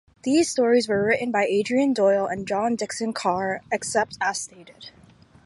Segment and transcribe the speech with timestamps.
[0.23, 4.89] These stories were written by Adrian Doyle and John Dickson Carr except as stated.